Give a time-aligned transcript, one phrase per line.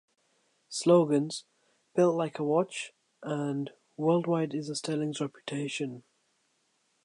[0.69, 1.45] Slogans:
[1.93, 6.01] "Built like a watch" and "Worldwide is the Sterling's reputation"